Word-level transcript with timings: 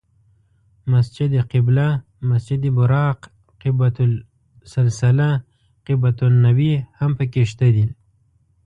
مسجد 0.93 1.31
قبله، 1.51 1.89
مسجد 2.31 2.63
براق، 2.77 3.19
قبة 3.61 3.97
السلسله، 4.07 5.31
قبة 5.87 6.17
النبی 6.31 6.73
هم 6.99 7.11
په 7.17 7.25
کې 7.31 7.43
شته. 7.51 7.67